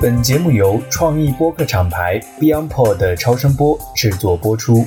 [0.00, 4.84] 本节目由创意播客厂牌 BeyondPod 超声波制作播出。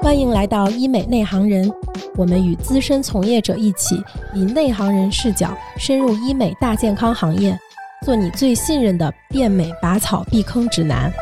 [0.00, 1.70] 欢迎来到医美内行人，
[2.16, 4.02] 我们与资深从业者一起，
[4.34, 7.58] 以内行人视角深入医美大健康行业，
[8.06, 11.12] 做你最信任的变美拔草避坑指南。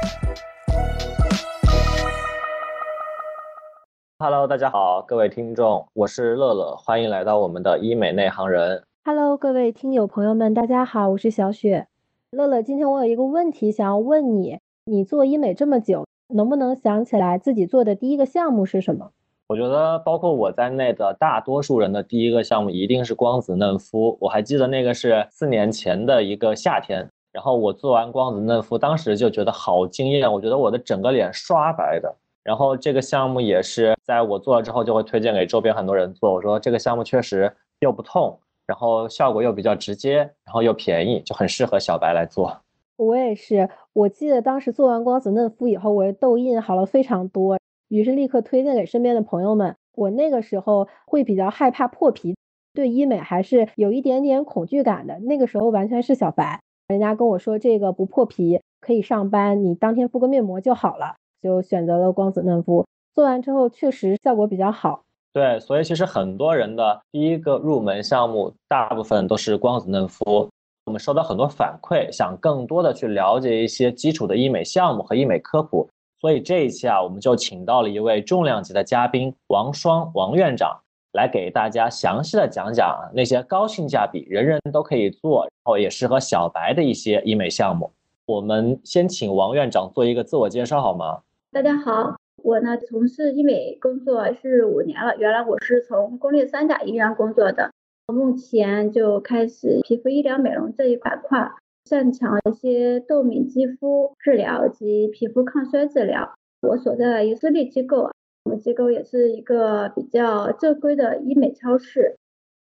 [4.19, 8.83] Hello，大家好，各位听众，我是乐乐，欢迎来到我们的医美内行人。
[9.05, 11.87] Hello，各位听友朋友们，大家好，我是小雪。
[12.31, 19.11] 乐乐，今天我有一个问题想要问你，你做医美这么久，能不能想起来自己做的第一个项目是什么？
[19.49, 24.17] 我觉得包括我在内的大多数人的第一个项目一定是光子嫩肤。
[24.23, 32.17] 我还记得那个是四年前的一个夏天，然后我做完光子嫩肤，当时就觉得好惊艳，我觉得我的整个脸刷白的。
[32.47, 36.33] 然后这个项目也是在我做了之后就会推荐给周边很多人做。
[36.33, 42.57] 我说这个项目确实又不痛，然后效果又比较直接，然后又便宜，就很适合小白来做。
[42.99, 49.75] 我也是，我记得当时做完光子嫩肤以后，我的痘印好了非常多，于是立刻推荐给身边的朋友们。
[49.97, 52.37] 我那个时候会比较害怕破皮，
[52.73, 55.19] 对医美还是有一点点恐惧感的。
[55.19, 61.17] 那个时候完全是小白，人家跟我说这个不破皮可以上班，你当天敷个面膜就好了。
[61.47, 65.03] 就选择了光子嫩肤，做完之后确实效果比较好。
[65.33, 70.49] 对，所以其实很多人的第一个入门项目，大部分都是光子嫩肤。
[70.87, 75.89] 我们收到很多反馈，想更多的去了解一些基础的医美项目和医美科普，
[76.21, 80.77] 所以这一期啊，我们就请到了一位重量级的嘉宾王双王院长，
[81.13, 87.91] 来给大家详细的讲讲那些高性价比、人人都可以做，然后也适合小白的一些医美项目。
[88.27, 91.21] 我们先请王院长做一个自我介绍好吗？
[91.57, 95.17] 大家好，我呢从事医美工作是五年了。
[95.17, 97.71] 原来我是从公立三甲医院工作的，
[98.13, 101.51] 目前就开始皮肤医疗美容这一板块，
[101.87, 106.35] 擅长一些痘敏肌肤治疗及皮肤抗衰治疗。
[106.61, 108.13] 我所在的一个私立机构啊，
[108.45, 112.17] 我们机构也是一个比较正规的医美超市。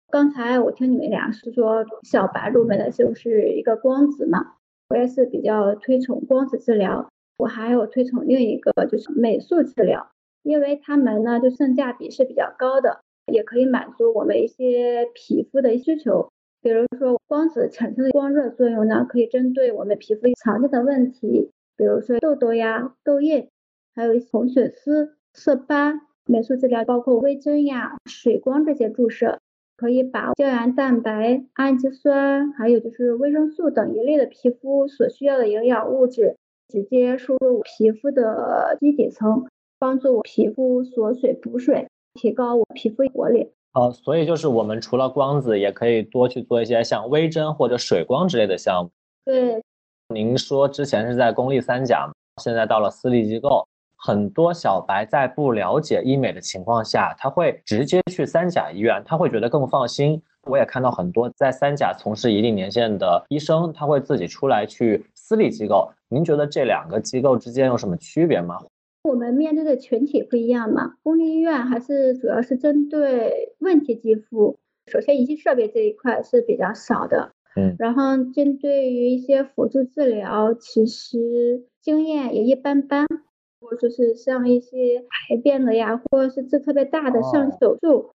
[0.09, 4.53] 刚才我听你们俩是说小白入门的就是一个光子嘛，
[4.87, 7.09] 我也是比较推崇光子治疗。
[7.37, 10.09] 我还有推崇另一个就是美素治疗，
[10.43, 13.01] 因为它们呢就性价比是比较高的，
[13.31, 16.29] 也可以满足我们一些皮肤的需求。
[16.61, 23.49] 比如说光子产生的光热作用呢，可以针对我们皮肤常见的问题，比如说痘痘呀、痘印，
[23.93, 26.01] 还有一些红血丝、色斑。
[26.27, 29.37] 美素治疗包括微针呀、水光这些注射，
[29.77, 36.35] 可以把胶原蛋白、氨基酸，还有就是维生素等一类的皮肤所需要的营养物质。
[36.67, 39.45] 直接输入皮肤的基底层，
[39.77, 43.51] 帮助我皮肤锁水补水，提高我皮肤活力。
[43.73, 48.89] 呃，所以就是我们除了光子，也可以多去做一些像微针或者水光之类的项目。
[49.25, 49.61] 对，
[50.13, 52.09] 您说之前是在公立三甲，
[52.41, 53.67] 现在到了私立机构，
[53.97, 60.21] 很多小白在不了解医美的情况下，他会直接去三甲医院，他会觉得更放心。
[60.45, 65.89] 我也看到很多在三甲从事一定年限的医生，他会自己出来去私立机构。
[66.09, 68.59] 您觉得这两个机构之间有什么区别吗？
[69.03, 74.57] 我们面对的群体不一样嘛，公立医院还是主要是针对问题肌肤，
[74.87, 83.07] 首先仪器设备这一块是比较少的，嗯，然后针对于一些辅助治疗，其实经验也一般般，
[83.59, 88.11] 或就是像一些癌变的呀，或者是痣特别大的像手术。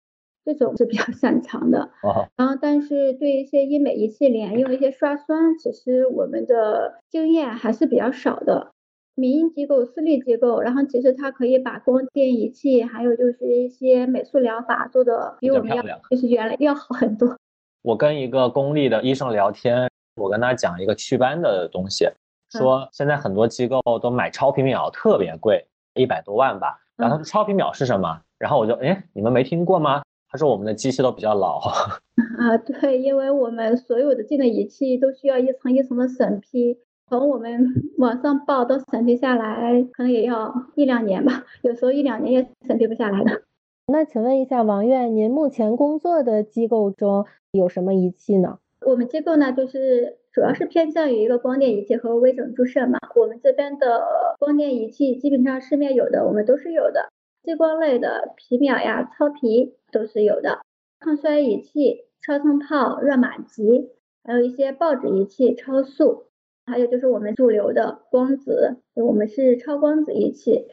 [0.55, 8.73] 这种是比较擅长的， 哦、然后但是对一些医美仪器连用一些刷酸，其实我们的经验还是比较少的。
[9.15, 17.37] 民营机构、私立机构，然后其实它可以把光电仪器，还有就是一些美术疗法做的比我们要就是原来要好很多。
[17.83, 22.09] 我跟一个公立的医生聊天，我跟他讲一个祛斑的东西，
[22.51, 26.79] 说现在很多机构都买超皮秒特别贵，一百多万吧。
[26.95, 28.21] 然后他说超皮秒是什么？
[28.39, 30.03] 然后我就哎，你们没听过吗？
[30.31, 31.59] 他说我们的机器都比较老
[32.39, 36.79] 啊，对，因为我们所有的进的仪器都需要一层一层的审批，
[37.09, 37.67] 从我们
[37.99, 43.43] 网上报到审批下来，可能也要一两年吧，有时候一两年也审批不下来的。
[43.91, 48.59] 那请问一下王院，您目前工作的机构中有什么仪器呢？
[48.83, 52.99] 我们机构呢，就是主要是偏向于一个光电仪器和微整注射嘛。
[53.17, 54.05] 我们这边的
[54.39, 57.09] 光电仪器基本上市面有的我们都是有的。
[57.43, 60.61] 激光类的皮秒呀、超皮都是有的，
[61.01, 63.91] 抗衰仪器、超声炮、热玛吉，
[64.25, 66.27] 还有一些报纸仪器、超速，
[66.67, 70.67] 还有就是我们主流的光子，我们是超光子仪器，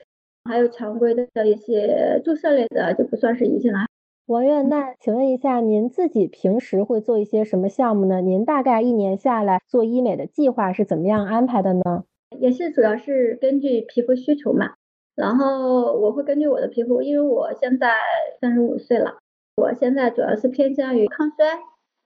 [0.43, 3.79] 还有常规的一些注射类的就不算是仪器了，
[4.27, 8.21] 王院，那请问一下，您自己平时会做一些什么项目呢？
[8.21, 12.03] 您大概一年下来做医美的计划是怎么样安排的呢？
[12.39, 14.73] 也是主要是根据皮肤需求嘛，
[15.15, 17.95] 然后我会根据我的皮肤，因为我现在
[18.41, 19.15] 三十五岁了，
[19.55, 21.45] 我现在主要是偏向于抗衰，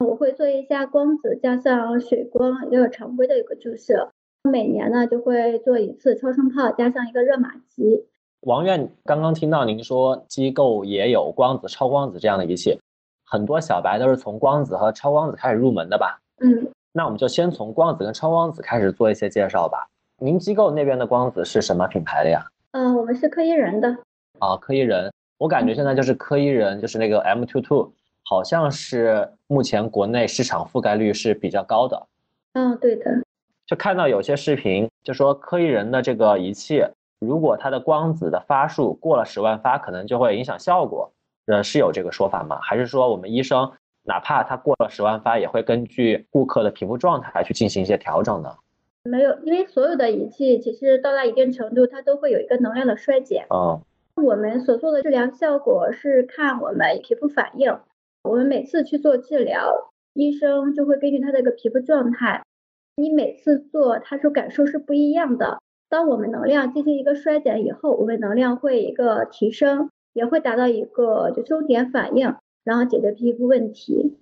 [0.05, 4.11] 我会做一下光子加上水光也有常规的一个注射，
[4.49, 8.05] 每年呢就会做一次超声炮加上一个热玛吉。
[8.41, 12.79] 王院刚刚听到您说机构也有光子、超光子这样的仪器，
[13.25, 16.21] 很多小白都是从光子和超光子开始入门的吧？
[16.41, 19.87] 嗯，那我们就先从光子跟超光子开始做一些介绍吧。
[20.21, 22.45] 您机构那边的光子是什么品牌的呀？
[22.71, 23.89] 嗯，我们是科医人的。
[24.39, 27.91] 啊，科医人，我感觉现在就是科医人，就是那个 M two two，
[28.23, 32.07] 好像是目前国内市场覆盖率是比较高的。
[32.53, 33.11] 嗯，对的。
[33.65, 36.85] 就看到有些视频，就说科医人的这个仪器。
[37.19, 41.11] 如果它的光子的发数过了十万发，可能就会影响效果。
[41.47, 42.59] 呃，是有这个说法吗？
[42.61, 43.69] 还是说我们医生
[44.03, 48.55] 哪怕他过了十万发，也会根据顾客的皮肤状态去进行一些调整呢？
[49.03, 53.45] 没有，因为所有的仪器其实到达一定程度，它都会有一个能量的衰减。
[53.49, 53.81] 哦，
[54.15, 57.77] 我们所做的治疗效果是看我们皮肤反应。
[58.23, 62.43] 我们每次去做治疗，医生就会根据他的一个皮肤状态，
[62.97, 65.59] 你每次做，他说感受是不一样的。
[65.87, 72.35] 当我们能量进行一个衰减以后，我们能量会一个提升，也会达到一个就终点反应，
[72.65, 74.17] 然后解决皮肤问题。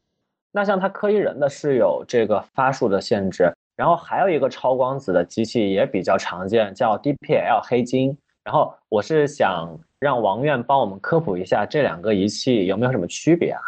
[0.51, 8.17] 那像它科医人的是有这个发数的限制，然后还有一个超光子的机器也比较常见，叫 DPL 黑金。
[8.43, 13.61] 然后我是想让王院帮我们科普一下这两个仪器有没有什么区别啊？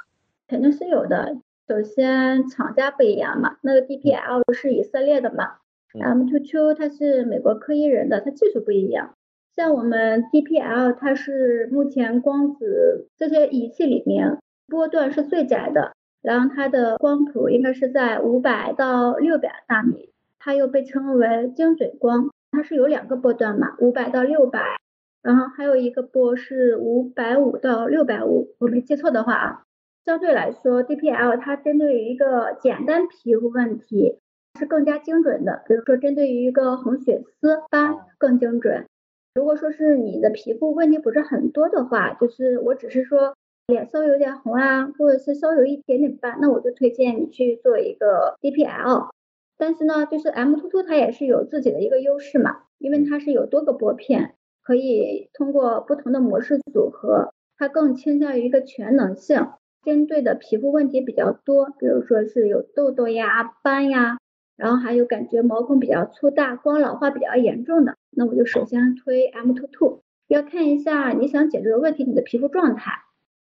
[0.48, 1.38] 肯定是有的。
[1.68, 5.58] 首先厂家不一样嘛，那个 DPL 是以色列的嘛。
[5.94, 9.14] ，M2Q 它是美国科医人的，它技术不一样。
[9.56, 15.92] 像我们 DPL，它是目前光子这些仪器里面波段是最窄的，
[16.22, 22.30] 然后它的光谱应该是在五百到六百纳米，它又被称为精准光。
[22.52, 24.80] 它是有两个波段嘛，五百到六百，
[25.22, 29.64] 然后还有一个波是五百五到六百五，我没记错的话啊。
[30.06, 34.20] 相对来说，DPL 它针对于一个简单皮肤问题。
[34.58, 38.88] 是更加精准的，比如说针对于一个红血丝斑更精准。
[39.36, 43.36] 如果说是你的皮肤问题不是很多的话，就是我只是说
[43.70, 49.10] 脸稍微有点红啊，或者是稍微有一点点斑，那我就推荐你去做一个 DPL。
[49.58, 54.34] 但是呢，就是 M TWO TWO 它也是有自己的一个优势嘛，因为它是有多个拨片，
[54.64, 59.50] 可以通过不同的模式组合，它更倾向于一个全能性，
[59.86, 64.18] 针对的皮肤问题比较多，比如说是有痘痘呀、斑呀。
[64.58, 70.00] 然后还有感觉毛孔比较粗大、光老化比较严重的，那我就首先推 M TWO TWO。
[70.28, 72.92] 要看一下你想解决的问题，你的皮肤状态。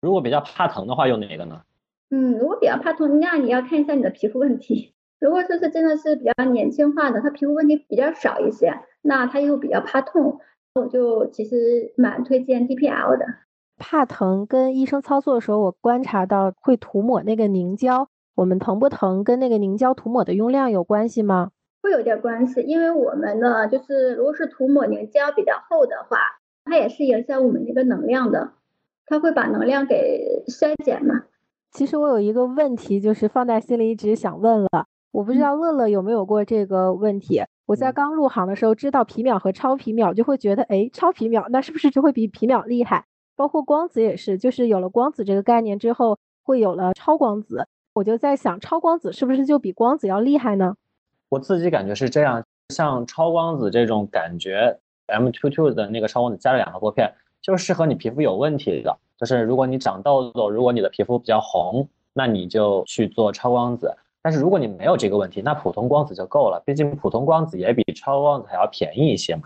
[0.04, 1.62] 如果比较怕疼的话，用哪个呢？
[2.10, 4.94] 嗯，如果比较怕痛，那你要看一下你的皮肤问题。
[5.18, 10.38] 如果说是真的是比较年轻化的，他皮肤问题比较少一些，那他又比较怕痛，
[10.74, 13.24] 我就其实蛮推荐 DPL 的。
[13.78, 18.08] 怕疼跟医生操作的时候，我观察到会涂抹那个凝胶。
[18.36, 21.52] 我们疼不疼跟那个凝胶涂抹的用量有关系吗？
[21.82, 26.18] 会有点关系，因为我们呢，就是如果是涂抹凝胶比较厚的话，
[26.64, 28.52] 它也是影响我们那个能量的，
[29.06, 31.24] 它会把能量给衰减嘛。
[31.70, 37.42] 其实我有一个问题，就是放在心里一直想问了，我不知道乐乐有没有过这个问题。
[37.66, 43.06] 我在刚入行的时候知道皮秒和超皮秒，就会觉得，哎，超皮秒那是不是就会比皮秒厉害？
[43.36, 47.66] 包括光子也是，就是有了光子这个概念之后，会有了超光子。
[47.94, 50.76] 我就在想，超光子是不是就比光子要厉害呢？
[51.30, 57.12] 我自己感觉是这样，像超光子这种感觉，M22 的那个超光子加了两个玻片，
[57.44, 58.96] 就是适合你皮肤有问题的。
[59.18, 63.94] 就是如果你长痘痘，如果你的皮肤比较红，那你就去做超光子。
[64.22, 66.62] 但是如果你没有这个问题，那普通光子就够了。
[66.64, 69.42] 毕竟普通光子也比超光子还要便宜一些嘛。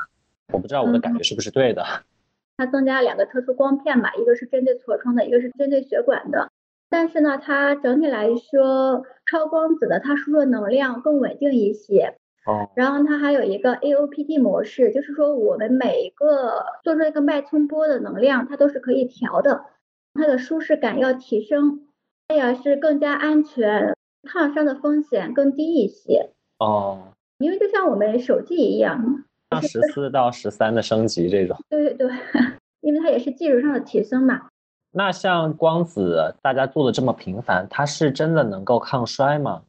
[0.53, 1.85] 我不知道我的感觉是不是对的。
[2.57, 6.49] 它增加两个特殊光片嘛，一个是针对痤疮的，一个是针对血管的。
[6.89, 12.15] 但是呢，它整体来说，超光子的它输入能量更稳定一些。
[12.49, 12.69] 哦。
[12.75, 19.67] 然后它还有一个 AOPD 模式，就是说我们每一个做出一个脉冲波的能量，它都是可以调的，
[20.15, 21.87] 它的舒适感要提升，
[22.27, 26.31] 它也是更加安全，烫伤的风险更低一些。
[26.59, 27.13] 哦。
[27.39, 31.57] 因为就像我们手机一样，像十四到十三的升级这种。
[31.69, 32.11] 对对对，
[32.81, 34.49] 因为它也是技术上的提升嘛。
[34.91, 39.63] 那像光子，大家做的这么频繁，它是真的能够抗衰吗？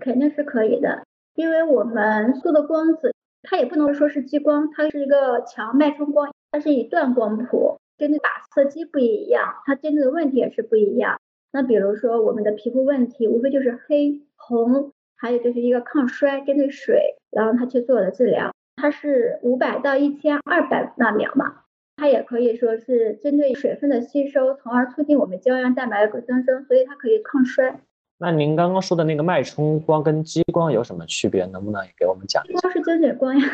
[0.00, 1.02] 肯定是可以的，
[1.36, 11.20] 因为我们做的光子，它也不能说是激光，它是一个强脉冲光，它是以段光谱，针对打色基不一样，它针对的问题也是不一样。
[11.52, 21.64] 那比如说我们的皮肤问题，无非就是黑、红，还有就是一个抗衰，针对水，然后它去做的治疗，它是五百到一千二百纳秒嘛，
[21.96, 27.78] 它也可以说是针对水分的吸收，从而促进我们胶原蛋白的增生，所以它可以抗衰。
[28.18, 31.44] 那您刚刚说的那个脉冲光跟激光有什么区别？
[31.46, 32.60] 能不能也给我们讲一下？
[32.60, 33.46] 都是精准光呀。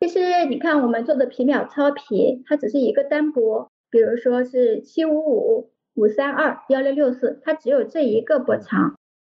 [0.00, 8.94] 其实你看我们做的皮秒超皮，它只是一个单波，比如说是七五五五三二幺六六四，它只有这一个波长。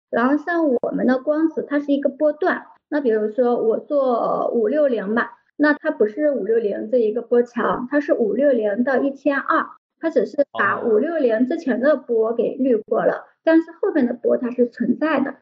[0.09, 2.67] 然后像我们的光子，它是一个波段。
[2.87, 9.65] 那比如说我做五六零吧，那它不是五六零这一个波长，它是五六零到一千二，
[10.03, 13.23] 它只是把五六零之前的波给滤过了。
[13.41, 15.33] 但是后面的波它是存在的，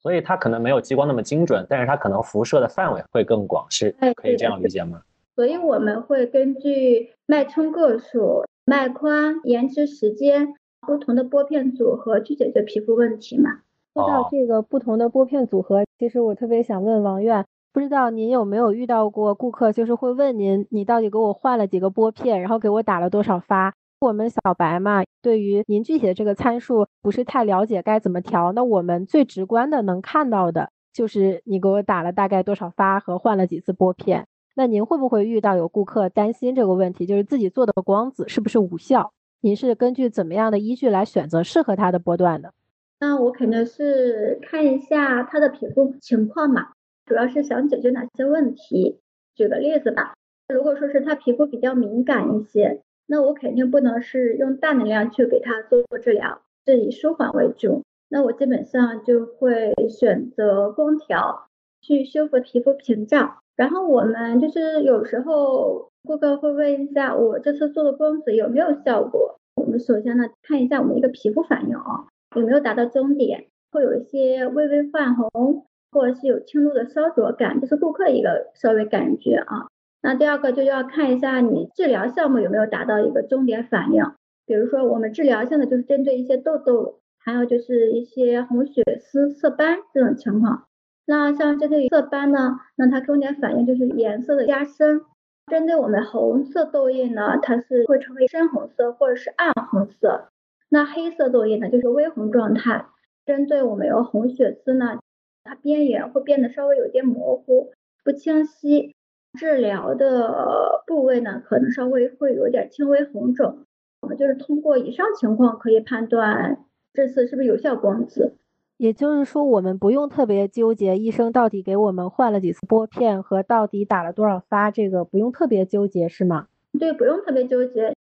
[0.00, 5.02] 所以它可能没有激光那么精准，但是它可能辐射的范围会更广，是可以这样理解吗？
[5.34, 10.54] 所以我们会根据脉冲个数、脉宽、延迟时间
[10.86, 13.58] 不同的波片组合去解决皮肤问题嘛。
[13.92, 23.74] 说到这个不同的波片组合，其实我特别想问王院，不知道您有没有遇到过顾客，就是会问您，你到底给我换了几个波片，然后给我打了多少发？
[23.98, 28.52] 我们小白嘛，对于您具体的这个参数不是太了解，该怎么调？
[28.52, 34.26] 那我们最直观的能看到的就是你给我打了大概多少发和换了几次拨片。
[34.54, 39.12] 那您会不会遇到有顾客担心这个问题，就是自己做的光子是不是无效？
[39.40, 42.52] 您是根据怎么样的依据来选择适合他的波段的？
[43.00, 46.68] 那我肯定是看一下他的皮肤情况嘛，
[47.06, 49.00] 主要是想解决哪些问题。
[49.34, 50.14] 举个例子吧，
[50.48, 52.82] 如果说是他皮肤比较敏感一些。
[53.06, 57.82] 那我肯定不能是用大能量去给他做治疗，是以舒缓为主。
[58.08, 61.48] 那我基本上就会选择光调
[61.80, 63.38] 去修复皮肤屏障。
[63.56, 69.38] 然后我们就是有时候顾客会问一下，我这次做的光子有没有效果？
[69.56, 79.68] 我们首先呢看一下我们一个皮肤反应啊，有没有达到终点，会有一些微微泛红，或者是有轻度的烧灼感，这是顾客一个稍微感觉啊。
[80.06, 84.04] 那第二个就要看一下你治疗项目有没有达到一个终点反应，
[84.46, 90.62] 比如说我们治疗性的就是针对一些痘痘，还有就是一些红血丝、色斑这种情况。
[91.06, 95.00] 那像针对色斑呢，那它终点反应就是颜色的加深。
[95.48, 100.28] 针对我们红色痘印呢，它是会成为深红色或者是暗红色。
[100.68, 102.86] 那黑色痘印呢，就是微红状态。
[103.24, 105.00] 针对我们有红血丝呢，
[105.42, 107.72] 它边缘会变得稍微有点模糊、
[108.04, 108.94] 不清晰。
[109.36, 113.58] 治疗的部位呢，可能稍微会有点轻微红肿。
[114.00, 118.36] 我们就是通过以上情况可以判断这次是不是有效光子。
[118.76, 126.48] 也就是说，我们不用特别纠结医生到底给我们换了几次玻片和到底打了多少发，这个不用特别纠结，是吗？
[126.78, 127.94] 对，不用特别纠结。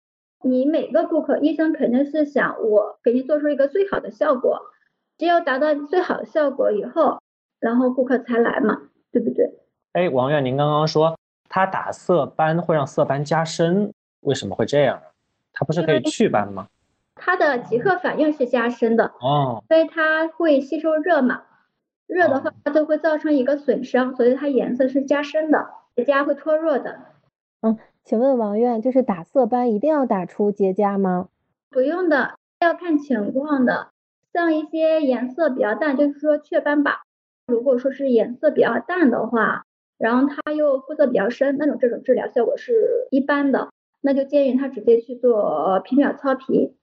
[0.42, 4.60] 你每个顾客，医生肯定是想我给你做出一个最好的效果，
[5.18, 7.20] 只有达到最好的效果以后，
[7.60, 8.78] 然后顾客才来嘛，
[9.12, 9.58] 对不对？
[9.92, 11.18] 哎，王院，您刚刚说。
[11.54, 14.98] 它打色斑会让色斑加深，为什么会这样？
[15.52, 16.66] 它不是可以祛斑吗？
[17.14, 21.42] 它的即刻反应是加深的哦，因为它会吸收热嘛，
[22.06, 27.00] 热的话它就会造成一个损伤，所以它颜色是加深的，结痂会脱落的。
[27.60, 31.28] 嗯，请问王院，就是打色斑一定要打出结痂吗？
[31.68, 33.88] 不用的，要看情况的。
[34.32, 37.02] 像一些颜色比较淡，就是说雀斑吧，
[37.46, 39.66] 如果说是颜色比较淡的话。
[40.02, 46.74] 然后他又肤色比较深，那种这种治疗效果是一般的，那就建议他直接去做皮秒超皮。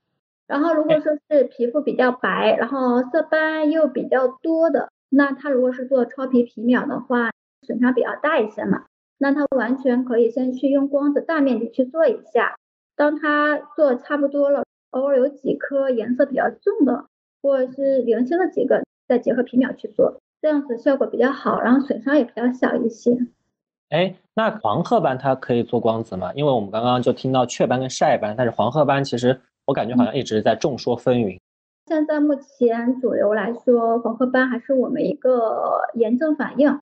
[0.47, 7.31] 然后如果说是皮肤比较白，然后色斑又比较多的，那他如果是做超皮皮秒的话，
[7.67, 8.85] 损伤比较大一些嘛，
[9.17, 12.55] 那他完全可以先去用光子大面积去做一下。
[12.95, 17.07] 当他做差不多了，偶尔有几颗颜色比较重的，
[17.41, 20.21] 或者是零星的几个，再结合皮秒去做。
[20.41, 23.11] 这样子效果比较好，然后损伤也比较小一些。
[23.89, 26.31] 哎，那黄褐斑它可以做光子吗？
[26.33, 31.39] 因为我们刚刚就听到雀斑跟晒斑，但是黄褐斑其实我感觉好像一直在众说纷纭。
[31.87, 36.79] 现在目前主流来说，黄褐斑还是我们一个炎症反应，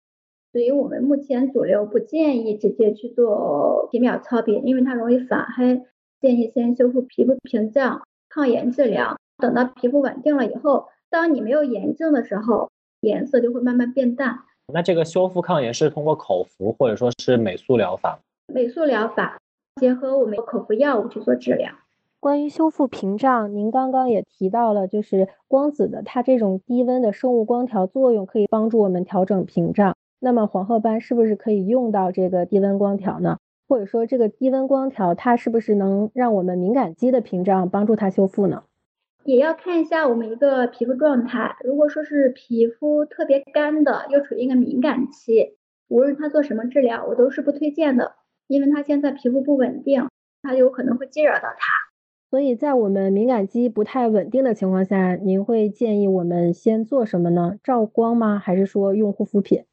[0.52, 5.82] 所以我们目前主流不建议直接去做皮秒超皮，因为它容易反黑。
[6.20, 9.18] 建议先修复皮肤屏障，抗炎治疗。
[9.38, 12.70] 等到皮肤稳定了以后，当你没有炎症的时候。
[13.02, 14.40] 颜色就会慢慢变淡。
[14.74, 18.20] 那这个修复抗炎是通过口服或者说是美素疗法？
[18.54, 19.40] 美素疗法
[19.80, 21.72] 结合我们口服药物去做治疗。
[22.20, 29.96] 关于修复屏障，您刚刚也提到了，就是光子的它这种低温的生物光调作用可以帮助我们调整屏障。
[30.20, 33.38] 那么黄褐斑是不是可以用到这个低温光调呢？
[33.70, 38.64] 或者说这个低温光调它是不是能让我们敏感肌的屏障帮助它修复呢？
[39.28, 41.58] 也要看一下我们一个皮肤状态。
[41.66, 45.58] 如果说是皮肤特别干的，又处于一个敏感期，
[45.90, 48.14] 无论他做什么治疗，我都是不推荐的，
[48.48, 50.08] 因为他现在皮肤不稳定，
[50.44, 51.74] 它有可能会激惹到他。
[52.30, 57.56] 所以在我们敏感肌不太稳定的情况下，您会建议我们先做什么呢？
[57.62, 58.40] 照光吗？
[58.40, 59.66] 还是说用护肤品？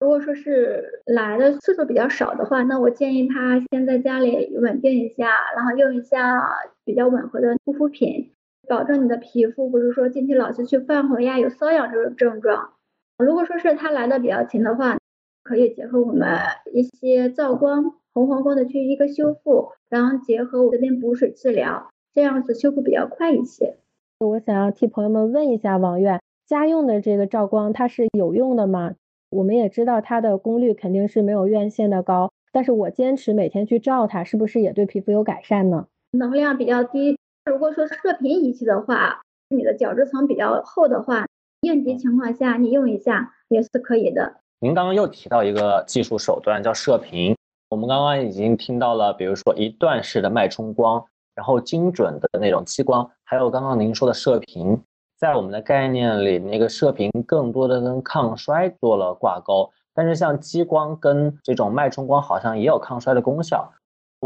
[0.00, 6.42] 如果说是来的次数比较少的话，那我建议他先在家里稳定一下，然后用一下
[6.84, 8.32] 比较吻合的护肤品，
[8.68, 12.70] 保证你的皮肤不是说近期老是去泛红呀、有瘙痒这种症状。
[13.18, 14.98] 如果说是它来的比较勤的话，
[15.42, 16.38] 可以结合我们
[16.72, 21.88] 一些照光、红黄光的去一个修复，然后结合我这边补水治疗。
[22.14, 23.76] 这样子修复比较快一些。
[24.20, 28.94] 我想要替朋友们问一下王院，家用的这个照光它是有用的吗？
[29.30, 35.88] 我们也知道它的功率肯定是没有院线的高，但是我坚持每天去照它，是不是也对皮肤有改善呢？
[36.12, 41.26] 能量比较低，如果说射频仪器的话，你的角质层比较厚的话，
[41.60, 44.40] 应急情况下你用一下也是可以的。
[44.58, 47.36] 您刚刚又提到一个技术手段叫射频，
[47.70, 51.02] 我们刚刚已经听到了，比如说一段式的脉冲光。
[51.36, 54.80] 然后精准的那种激光，还有刚刚您说的射频，
[55.18, 59.70] 在我们的概念里，那个射频更多的跟抗衰做了挂钩。
[59.92, 63.70] 但是像激光跟这种脉冲光好像也有抗衰的功效。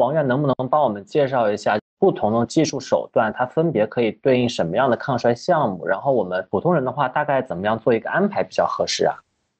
[0.00, 5.86] 王院能不能帮我们介绍一下不同的技术手段，它分别可以对应什么样的抗衰项目？
[5.86, 9.16] 然后我们普通人的话，大概怎么样做一个安排比较合适啊？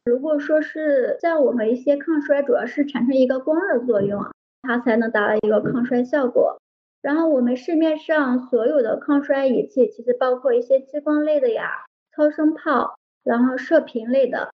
[0.07, 4.25] 如果说是在我们一些抗衰，主要是产生一个光热作用，
[4.63, 6.57] 它才能达到一个抗衰效果。
[7.03, 11.85] 然后我们市面上所有的抗衰仪器，其实包括一些激光类的呀、
[12.17, 14.49] 超声炮，然后射频类的。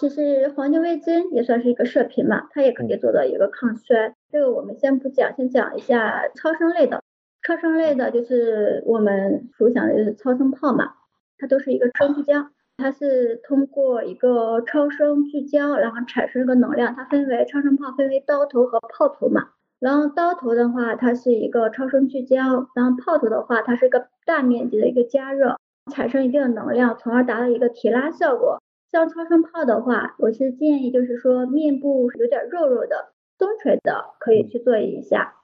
[0.00, 4.14] 其实黄金微针也算是一个射频嘛，它也可以做到一个抗衰。
[4.30, 7.02] 这个我们先不讲，先讲一下超声类的。
[7.42, 10.94] 超声类的就是我们所想的就是超声炮嘛，
[11.38, 16.94] 它都是一个超聚焦，它是通过一个超声聚焦，然后产生一个能量。
[16.96, 19.50] 它分为超声炮分为刀头和炮头嘛。
[19.78, 25.56] 然后刀头的话，它是一个超声聚焦；然后炮头的话，它是一个大面积的一个加热，
[25.92, 28.60] 产生一定的能量，从而达到一个提拉效果。
[28.90, 35.34] 像超声炮的话，我是建议就是说面部有点肉肉的、松垂的，可以去做一下。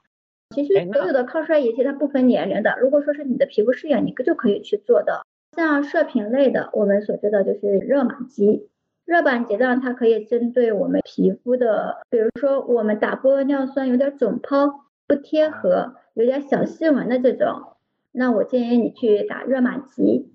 [0.50, 5.22] 其实所有的抗衰仪器它不分年龄的，如果说是你的皮肤适应，你就可以去做的。
[5.56, 8.68] 像射频类的，我们所知道就是热玛吉。
[9.04, 17.74] 热板结呢，它可以针对我们皮肤的，比如说我们打玻尿酸有点肿泡、不贴合、有点小细纹的这种，
[18.12, 20.30] 那我建议你去打热玛吉，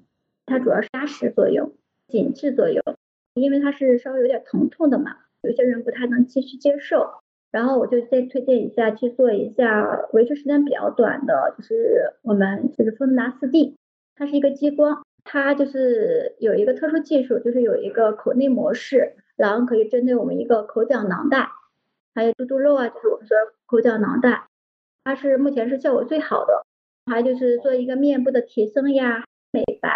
[0.46, 1.74] 它主要是压实作用、
[2.08, 2.84] 紧致作用，
[3.36, 7.22] 因为它是稍微有点疼痛的嘛，有些人不太能继续接受。
[7.58, 13.76] 然后我就再推荐一下去做一下维持时间比较短的，就是我们就是芬达四 D，
[14.16, 15.04] 它是一个激光。
[15.24, 21.50] 它就是有一个特殊技术，就是有一个口内模式，然后可以针对我们一个口角囊袋，
[22.14, 24.46] 还有嘟嘟肉啊，就是我们说口角囊袋，
[25.04, 26.64] 它是目前是效果最好的。
[27.08, 29.90] 还有就是做一个面部的提升呀、美白，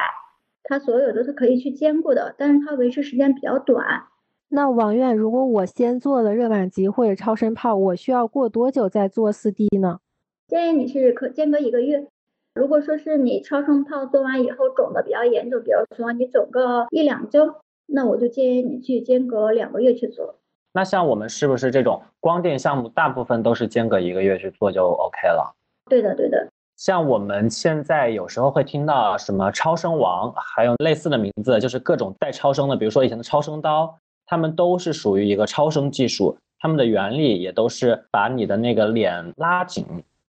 [0.64, 4.08] 它所有都是可以去兼顾的，但是它维持时间比较短。
[4.54, 10.00] 那王院，如果我先做了热玛吉或者超声炮，我需要过多久再做四 D 呢？
[10.46, 12.06] 建议你是可间隔一个月。
[12.54, 20.36] 如果说是你超声炮做完以后肿的比较严重，比如说你肿个一两周，那我就建议你去间隔两个月去做。
[20.74, 25.56] 那像我们是不是这种光电项目，大部分都是间隔一个月去做就 OK 了？
[25.90, 26.46] 对的，对的。
[26.76, 33.98] 像我们现在有时候会听到什么超声王，还有类似的名字，就是各种带超声的，比如说以前的超声刀，
[34.32, 39.86] 他们都是属于一个超声技术，他们的原理也都是把你的那个脸拉紧。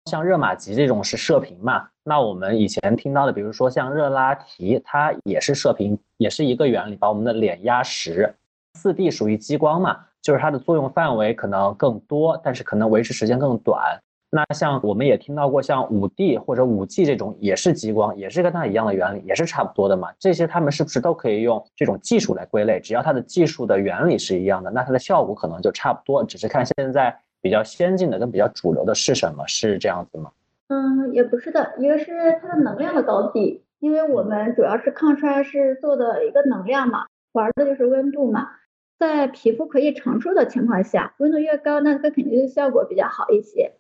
[0.06, 1.88] 像热玛吉这种是射频嘛？
[2.04, 8.34] 那我们以前听到的，比如说像热拉提，它也是射频，也是一个原理，把我们的脸压实。
[8.74, 14.02] 四 D 属于激光嘛，就是它的作用范围可能更多，但是可能维持时间更短。
[14.32, 20.08] 那像我们也听到过，像五 D 或者五 G 这种也是激光，也是跟它一样的原理，也是差不多的嘛。
[20.18, 22.80] 这些它们是不是都可以用这种技术来归类？
[22.80, 27.16] 只要它的技术的原理是一样的，那它的效果可能就差不多，只是看现在。
[27.44, 29.44] 比较先进的跟比较主流的是什么？
[29.48, 30.30] 是这样子吗？
[30.68, 38.48] 嗯，也不是的，一个是它的能量的高低，因为我们主要是抗衰是做的一个能量嘛，玩的就是温度嘛，
[39.00, 43.72] 在皮肤可以承受的情况下，温度越高，那它肯定效果比较好一些。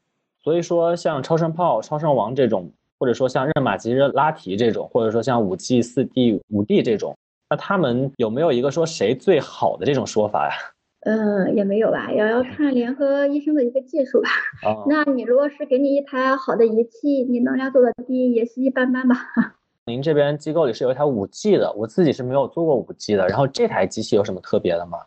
[0.43, 7.15] 所以说，像超声炮、超声王这种，或者说像任玛吉、热拉提这种，或者说像五 G、四 D、五 D 这种，
[7.49, 10.53] 那他们有没有一个说谁最好的这种说法呀？
[11.01, 14.29] 嗯， 也没有吧，也要看联合医生的一个技术吧。
[14.63, 19.15] 哦， 那你如果是给你一台好的仪器，你能量做的低，也是一般般吧。
[19.87, 23.27] 您这边机构里是有一台五 G 的，我自己是没有做过五 G 的。
[23.27, 24.99] 然后这台机器有什么特别的吗？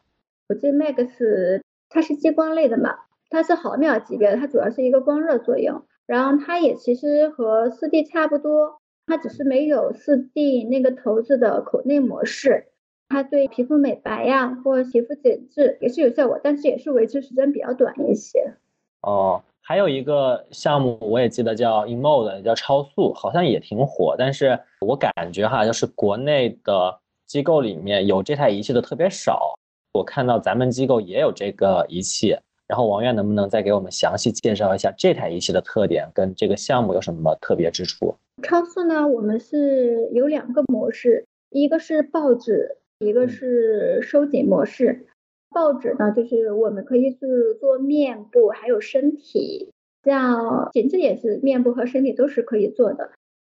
[0.48, 2.90] 五 G Max 它是激光类的嘛，
[3.34, 5.82] 它是毫秒级别的，它主要是一个光热作用。
[6.06, 12.68] 然后它也其实和四 D 差不多，它只是没有四 D 那个头子的口内模式。
[13.08, 18.54] 它对皮肤美白呀，或皮肤紧致也是有效果，但是也是维持时间比较短一些。
[19.00, 24.14] 哦，还有一个项目我也记得叫 eMode，叫超速，好像也挺火。
[24.16, 29.54] 但是我感觉哈，就是国内的机构里面有这台仪器的特别少。
[29.92, 32.36] 我看到咱们机构也有这个仪器，
[32.68, 38.14] 然后王院能不能再给我们详细介绍一下这台仪器的特点跟这个项目有什么特别之处？
[38.42, 42.76] 超速呢，我们是有两个模式，一个是报纸。
[43.00, 45.08] 一个是收紧模式，
[45.50, 49.72] 报纸呢，就是我们可以是做面部还有身体，
[50.04, 53.10] 像紧致也是面部和身体都是可以做的。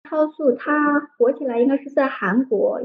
[0.09, 2.81] 超速它火起来应该是在韩国，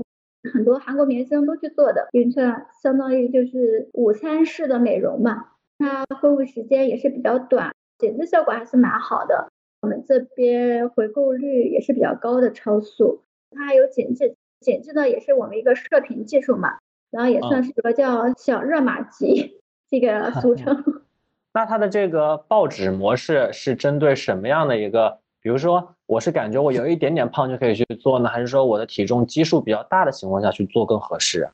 [0.52, 2.42] 很多韩国明星都去做的，因为这
[2.82, 9.50] 相当于就是午餐式的美容嘛，它恢复时间也是比较短，减脂效果还是蛮好的。
[9.82, 16.78] 我们这边回购率也是比较高的，超速它还有减脂，减脂呢，也是我们一个射频技术嘛，
[17.12, 19.60] 然后也算是一个叫小热玛吉
[19.90, 20.84] 这个 俗称。
[21.54, 25.20] 那它的这个报纸模式是针对什么样的一个？
[25.40, 31.48] 比如说，我是感觉我有一点点胖就可以去做呢，还是说我的体重基数比较大的情况下去做更合适？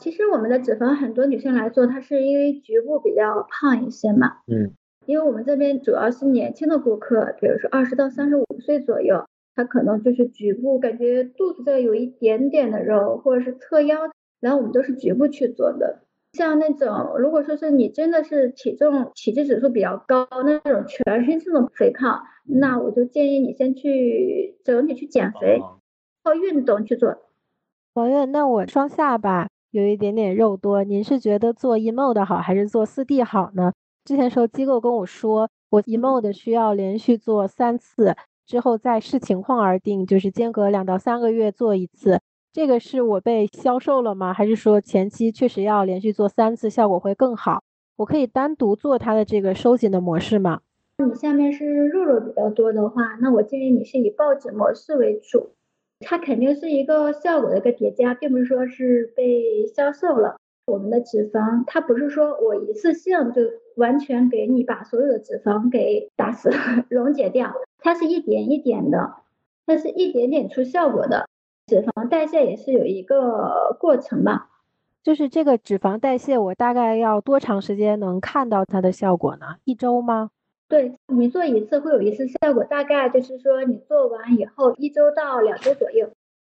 [0.00, 4.38] 其实我们的脂肪很多女性来做，它是因为局部比较胖一些嘛。
[4.46, 4.72] 嗯。
[5.06, 9.24] 因为我们这边主要是年轻的顾客，比如说二十到三十五岁左右。
[9.56, 16.00] 他可能就是局部感觉肚子这有一点点的肉，或者是侧腰，然后我们都是局部去做的。
[16.32, 25.60] 像那种如果说是你真的是体重体质指数比较高，那种全身性的肥胖，那我就建议你先去整体去减肥，
[26.24, 27.16] 靠运动去做。
[27.92, 33.72] 王月，那我双下巴有一点点肉多，您是觉得做 eMode 好还是做四 D 好呢？
[34.04, 38.14] 之前时候机构跟我说，我 eMode 需要连续做三次。
[38.46, 42.20] 之后再视情况而定，就是间隔两到三个月做一次。
[42.52, 44.32] 这个是我被销售了吗？
[44.32, 47.64] 还是说前期确实要连续做三次，效果会更好？
[47.96, 50.60] 我可以单独做它的这个收紧的模式吗？
[51.04, 55.50] 你下面是肉肉比较多的话，那我建议你是以报纸模式为主。
[56.04, 60.36] 它肯定是一个效果的一个叠加，并不是说是被销售了。
[60.66, 63.42] 我们的脂肪，它不是说我一次性就
[63.76, 66.50] 完全给你把所有的脂肪给打死、
[66.88, 69.14] 溶解掉，它是一点一点的，
[69.66, 71.28] 它是一点点出效果的。
[71.66, 74.46] 脂肪代谢也是有一个过程嘛，
[75.02, 79.56] 就是这个脂肪代谢，我大概要多长时间能看到它的效果呢？
[79.64, 80.30] 一周吗？
[80.74, 86.08] 对你做一次会有一次效果，大概就是说你做完以后一周到两周左右。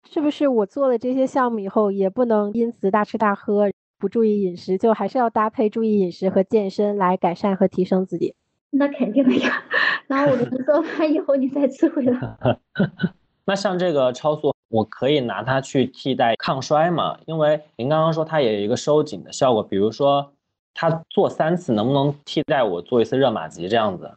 [0.09, 3.69] 是不是我做了这些项目以后，也不能因此大吃大喝？
[3.99, 8.33] 不注意饮食，就还是要搭配注意饮食和健身来改善和提升自己。
[8.71, 9.63] 那肯定的呀。
[10.07, 12.37] 然后我们 做完以后你再吃回来。
[13.45, 17.19] 那像这个超速，我可以拿它去替代抗衰嘛？
[17.27, 20.33] 因为您刚刚说它也有一个收紧的效果，比如说
[20.75, 24.11] 它做三次，能不能替代我做一次热玛吉这样子？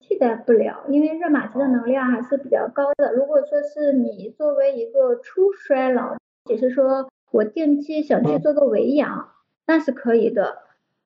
[0.00, 3.12] 替代不了，因为热玛吉的能量还是比较高的。
[3.12, 7.08] 如果说是你作为一个初衰老，只是说。
[7.30, 9.28] 我定期想去做个维养，
[9.66, 10.60] 那是可以的。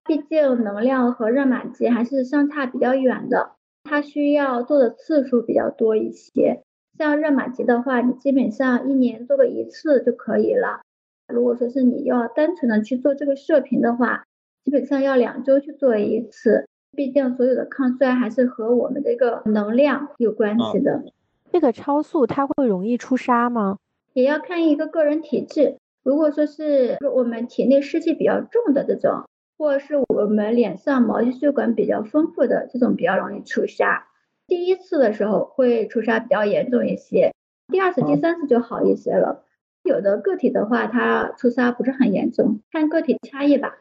[0.04, 6.62] 毕竟能量和热玛吉还是相差比较远的，它需要做的次数比较多一些。
[6.96, 10.82] 像热玛吉的话，你基本上一年做个一次就可以了。
[11.26, 14.22] 如果说是你要单纯的去做这个射频的话，
[14.64, 16.66] 基本上要两周去做一次。
[16.94, 21.02] 毕竟所有的抗衰还是和我们这个能量有关系的。
[21.50, 23.78] 这个超速它会容易出痧吗？
[24.12, 25.76] 也要看一个个人体质。
[26.02, 29.24] 如果说是我们体内湿气比较重的这种，
[29.56, 34.02] 或者是我们脸上毛细血管比较丰富的这种，比较容易出痧。
[34.46, 37.32] 第一次的时候会出痧比较严重一些，
[37.68, 39.46] 第二次、第三次就好一些了。
[39.82, 43.78] 有的个体的话，它出痧不是很严重，看个体差异吧。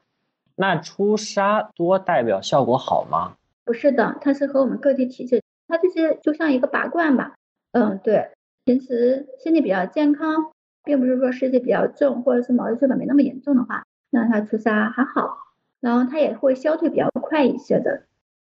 [0.55, 3.33] 那出痧多代表效果好吗？
[3.65, 7.35] 不是的，它是和我们个体体质，它这些就像一个拔罐吧。
[7.71, 8.31] 嗯，对，
[8.65, 10.51] 平时身体比较健康。
[10.83, 15.37] 并不是说湿气比较重，或者是毛细血管没那么严重的话，那它出痧还好，
[15.79, 18.01] 然后它也会消退比较快一些的。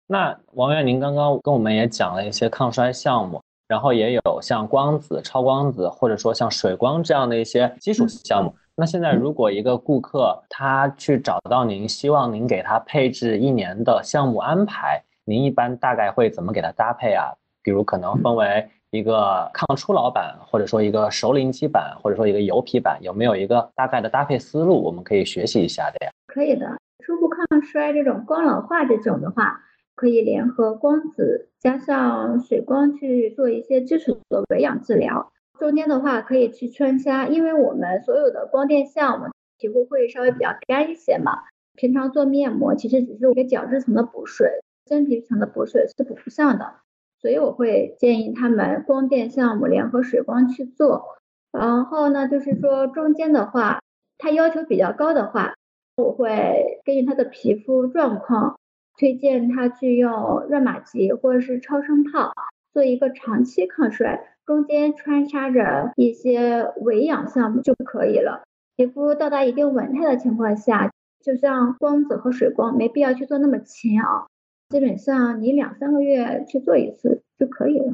[0.09, 8.53] 那王院，您刚刚跟我们也讲了一些抗衰项目，然后也有像光子、超光子，或者说像水光这样的一些基础项目。
[8.77, 17.33] 那现在如果一个顾客他去找到您，希望您给他配置一年的项目安排，您一般大概会怎么给他搭配啊？
[17.63, 26.11] 比如可能分为一个抗初老版，或者说一个熟龄肌版，或者说一个油皮版，有没有一个大概的搭配思路，我们可以学习一下的呀？
[26.27, 26.67] 可以的，
[26.99, 29.61] 初步抗衰这种光老化这种的话，
[29.95, 35.31] 可以联合光子加上水光去做一些基础的维养治疗。
[35.59, 39.27] 中间的话可以去穿插，因为我们所有的光电项目
[39.59, 41.45] 皮肤会稍微比较干一些嘛。
[41.77, 46.75] 平常做面膜其实只是一个角质层的补水，真皮层的补水是补不上的，
[47.21, 51.19] 所以我会建议他们光电项目联合水光去做。
[51.51, 53.81] 然后呢，就是说中间的话，
[54.19, 55.55] 他要求比较高的话，
[55.97, 58.59] 我会根据他的皮肤状况，
[58.99, 62.33] 推荐他去用热玛吉或者是超声炮
[62.73, 64.34] 做一个长期抗衰。
[64.47, 68.43] 中间穿插着一些维养项目就可以了。
[68.77, 74.27] 皮肤到达一定稳态的情况下，就像光子和水光，没必要去做那么勤啊。
[74.71, 77.93] 基本上你两三个月去做一次就可以了。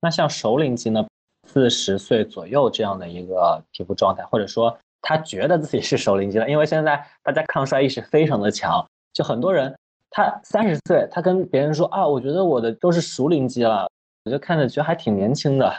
[0.00, 1.06] 那像熟龄肌呢？
[1.48, 9.74] 四十岁左右这样的一个皮肤状态，或者说他觉得自己是熟龄肌了，因为现在大家抗衰意识非常的强，就很多人
[10.10, 13.90] 他三十岁，他跟别人说啊，我觉得我的都是熟龄肌了，
[14.24, 15.72] 我就看着觉得还挺年轻的。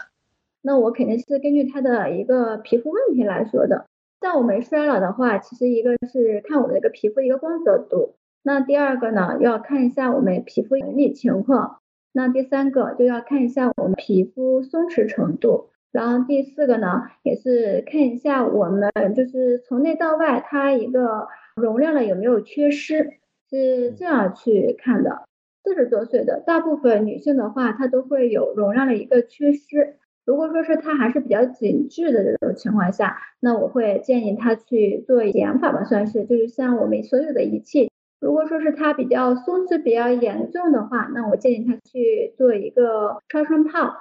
[0.62, 3.86] 那我肯定是根据他的一个皮肤问题来说的。
[4.22, 11.80] 像我们衰老的话，其实一个是看我们的个皮肤的一个光泽度，那第二个呢要看一下我们皮肤纹理情况，
[12.12, 23.14] 那第三个就要看一下我们皮肤松弛程度，然后第四个呢也是看一下我们就是从内到外它一个容量的有没有缺失，
[23.50, 25.24] 是这样去看的。
[25.64, 29.98] 四十多岁的大部分女性的话，她都会有容量的一个缺失。
[30.26, 43.96] 如果说是它还是比较紧致的这种情况下，那我会建议他去做减法吧，算是就是像我们所有的仪器，如果说是它比较松弛比较严重的话，那我建议他去做一个超声炮，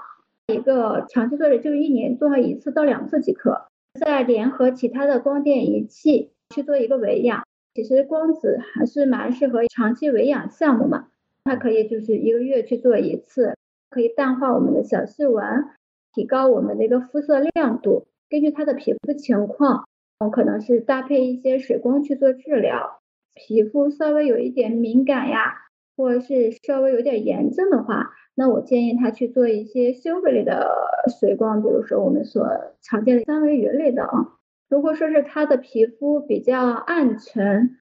[0.49, 3.67] 一个长期做的就是一年做一次到两次即可，
[3.99, 7.43] 再联合其他的光电仪器去做一个维养。
[7.73, 11.07] 其实光子还是蛮适合长期维养项目嘛，
[11.45, 13.55] 它可以就是一个月去做一次，
[13.89, 15.65] 可以淡化我们的小细纹。
[16.15, 23.01] 提高我们的一个肤色亮度，根据他的皮肤情况，我可能是搭配一些水光去做治疗。
[23.35, 25.55] 皮肤稍微有一点敏感呀，
[25.97, 30.69] 或者是稍微有点炎症的话，那我建议他去做一些修复类的
[31.21, 32.47] 水光，比如说我们所
[32.83, 34.37] 常见的三维鱼类的啊。
[34.69, 37.79] 如果说是他的皮肤比较暗沉，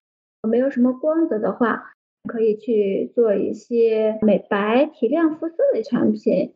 [0.47, 1.93] 没有什么光泽的话，
[2.27, 6.51] 可以去做一些美白提亮肤色的产品。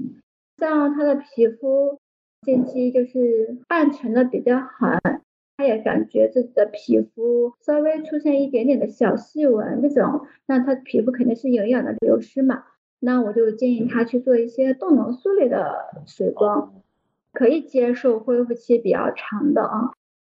[0.63, 1.99] 像他的皮肤
[2.41, 4.97] 近期就是暗沉的比较狠，
[5.57, 12.63] 他也感觉自己的皮肤稍微出现一点点的小细纹这种，那他皮肤肯定是营养的流失嘛。
[13.01, 16.73] 那我就建议他去做一些动能素类的水光，
[17.33, 19.91] 可以接受恢复期比较长的啊。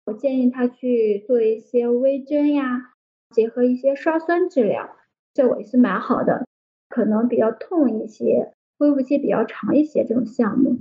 [0.07, 2.91] 我建议他去做一些微针呀，
[3.29, 4.89] 结合一些刷酸治疗，
[5.35, 6.45] 效果也是蛮好的，
[6.89, 8.51] 可能比较痛一些。
[8.77, 10.77] 恢复期比较长一些这种项目，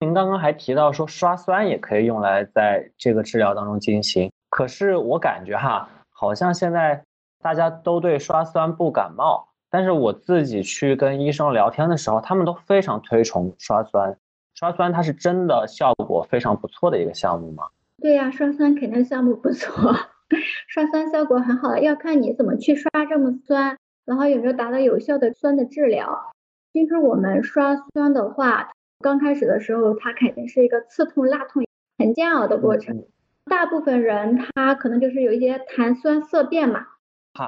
[0.00, 7.04] 您刚刚还提到说刷酸也可以用来在这个治疗当中进行，可是我感觉哈，好像现在
[7.40, 14.16] 大家都对刷酸不感冒，但是我自己去跟医生聊天的时候，他们都非常推崇刷酸。
[14.54, 17.64] 刷酸它是真的效果非常不错的一个项目吗？
[18.02, 19.94] 对呀，刷酸肯定项目不错，
[20.66, 26.32] 刷酸效果很好，要看你怎么去刷这么酸，然后有没有达到有效的酸的治疗。
[26.76, 31.64] 其实我们刷酸的话，刚开始的时候，它肯定是一个刺痛、辣痛、
[31.96, 33.02] 很煎熬的过程。
[33.46, 36.86] 大部分人他可能就是有一些痰酸色变嘛，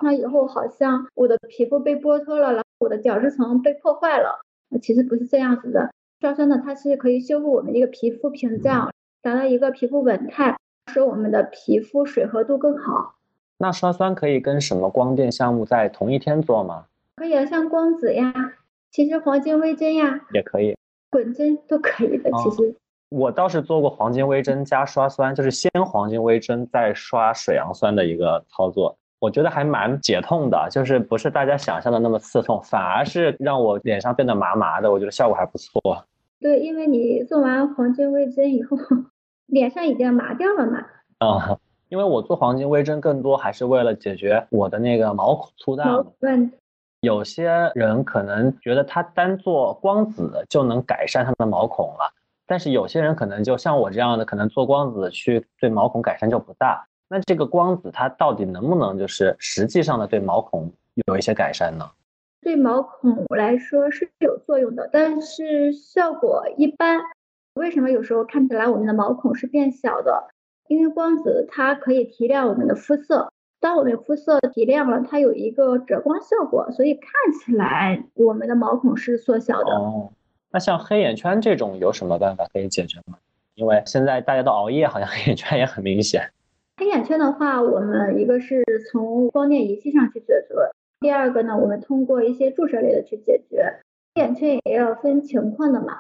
[0.01, 4.41] 那以后好像我的皮肤被剥脱了，然后我的角质层被破坏了。
[4.81, 5.91] 其实不是这样子的，
[6.23, 10.57] 刷酸呢，它是可以修复我们一个皮肤屏障，达到一个皮肤稳态，
[10.91, 13.17] 使我们的皮肤水合度更好。
[13.59, 16.87] 那刷酸可以跟什么光电项目在同一天做吗？
[17.17, 18.55] 可以啊，像光子呀。
[18.91, 20.77] 其实黄金微针呀，也可以，
[21.11, 22.31] 滚针都可以的。
[22.33, 22.75] 其实
[23.11, 35.81] 我倒是做过黄金微针加刷酸，就是先黄金微针再刷水杨酸的一个操作，我觉得还蛮解痛的，就是不是大家想象的那么刺痛，反而是让我脸上变得麻麻的，我觉得效果还不错。
[36.41, 38.77] 对，因为你做完黄金微针以后，
[39.47, 40.85] 脸上已经麻掉了嘛。
[41.19, 45.85] 啊，因为我做黄金微针更多还是为了解决我的那个毛孔粗大。
[45.87, 46.53] 毛问
[47.09, 52.13] 有些人可能觉得他单做光子就能改善他的毛孔了，
[52.47, 56.87] 但是有些人可能就像我这样的，可能做光子去对毛孔改善就不大。
[57.09, 60.71] 那这个光子它到底能不能就是实际上的对毛孔
[61.07, 61.91] 有一些改善呢？
[62.43, 67.01] 对毛孔来说是有作用的，但是效果一般。
[67.55, 70.29] 为什么有时候看起来我们的毛孔是变小的？
[70.69, 79.73] 因为光子它可以提亮我们的肤色，当我们肤色提亮了，它有一个遮光效果，所以看起来我们的毛孔是缩小的。
[79.73, 80.11] 哦，
[80.53, 83.19] 那像黑眼圈这种有什么办法可以解决吗？
[83.55, 86.31] 因为现在大家都熬夜，好像黑眼圈也很明显。
[86.77, 90.55] 黑眼圈的话，我们一个是从光电仪器上去解决，
[91.01, 93.81] 第二个呢，我们通过一些注射类的去解决。
[94.15, 95.99] 黑眼圈也要分情况的嘛，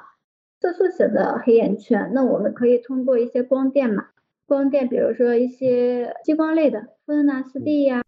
[0.61, 4.07] 色素型的黑眼圈，那我们可以通过一些光电嘛，
[4.49, 8.03] 光电，比如说一些激光类的，芬啊、四 D 呀，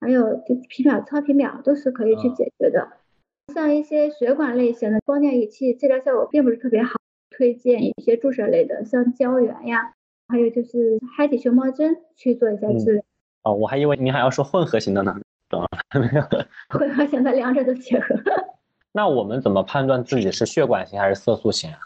[0.00, 2.88] 还有就皮秒、超皮秒都是可以去解决的。
[3.54, 6.96] 像一些血管类型的光电仪器，治疗效果并不是特别好，
[7.30, 9.92] 推荐一些注射类的，像胶原呀。
[10.26, 13.02] 还有就是嗨体熊猫针去做一下治疗
[13.42, 15.14] 哦，我还以为您还要说混合型的呢，
[15.50, 16.22] 懂了没有？
[16.70, 18.16] 混合型的两者都结合。
[18.90, 21.78] 那我们怎么判断自己是血管型还是色素型啊？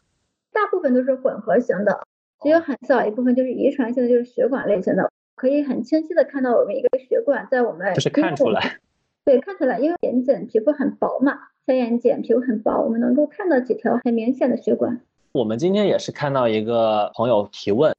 [0.52, 2.06] 大部分都是混合型的，
[2.42, 8.78] 只有很少一部分就是遗传性的，就是血管类型的，可以很清晰的看到我们一个血管在我们就是看出来，
[9.24, 15.00] 对，看出来，因为眼睑皮肤很薄嘛，小眼睑皮肤很薄，我们能够看到几条很明显的血管。
[15.32, 17.92] 我们今天也是看到一个朋友提问。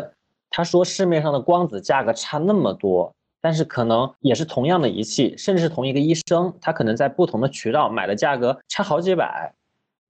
[0.49, 9.53] 他说市面上的光子价格差那么多，但是可能也是同样的仪器，甚至是同一个医生，他可能在不同的渠道买的价格差好几百。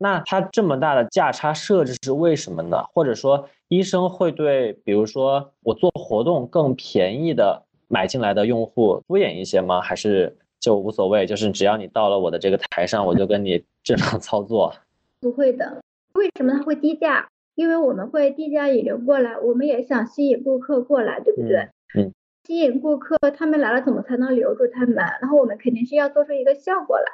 [0.02, 2.84] 那他这么大的价差设置是为什么呢？
[2.94, 9.82] 或者说医生会对，比如说我做活动更便宜的买进来的用户敷衍一些吗？
[9.82, 11.26] 还是就无所谓？
[11.26, 14.74] 就是只要你到了我的这个台上，我就跟你 正常操作？
[15.20, 15.82] 不会的，
[16.14, 17.28] 为什么他会低价？
[17.56, 21.68] 因为我们会低价引流过来，我们也想吸引顾客过来，对不对？
[21.96, 22.14] 嗯。
[22.48, 24.96] 吸引顾客，他们来了怎么才能留住他们？
[25.22, 27.06] 然后我们肯定是要做出一个效果来，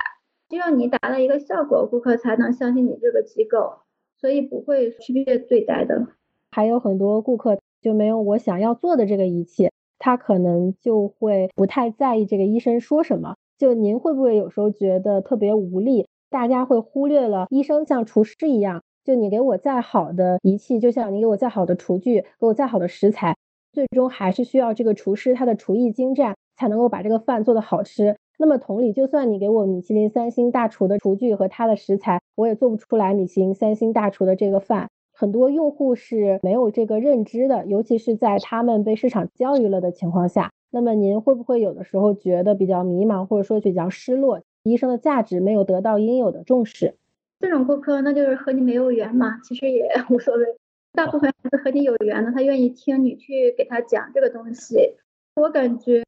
[0.56, 3.80] 需要你达到一个效果，顾客才能相信你这个机构，
[4.18, 6.08] 所以不会区别对待的。
[6.50, 13.36] 还有很多顾客就没有我想要做的这个仪器，他可能就会不太在意这个医生说什么。
[13.58, 16.08] 就您会不会有时候觉得特别无力？
[16.30, 18.82] 大家会忽略了医生像厨师一样。
[19.04, 23.36] 就你给我再好的仪器，就像你给我再好的厨具，给我再好的食材，
[23.74, 28.16] 最终还是需要这个厨师他的厨艺精湛，才能够把这个饭做得好吃。
[28.38, 34.90] 那么同理，就算你给我米其林三星大厨的厨具和他的食材，我也做不出来米其林三星大厨的这个饭。
[35.14, 40.52] 很多用户是没有这个认知的，尤其是在他们被市场教育了的情况下。
[40.72, 44.42] 那么您会不会有的时候觉得比较迷茫，或者说比较失落？
[44.64, 46.96] 医生的价值没有得到应有的重视？
[47.40, 50.44] 这种顾客那就是和你没有缘嘛，其实也无所谓。
[50.92, 54.96] 大部分还是和你有缘的，他愿意听你去给他讲这个东西。
[55.36, 56.02] 我感觉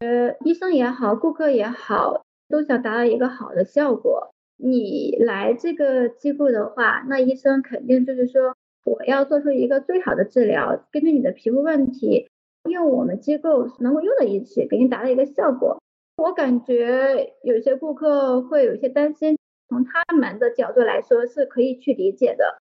[0.46, 4.32] 医生也好，顾客也好，都想达到一个好的效果。
[4.56, 12.30] 你来这个机构的话，那医生肯定就是说，我要做出一个最好的治疗，根据你的皮肤问题，
[12.70, 15.78] 用我们机构能够用的仪器给你达到一个效果。
[16.16, 19.38] 我感觉有些顾客会有些担心。
[19.70, 22.58] 从他们的角度来说是可以去理解的，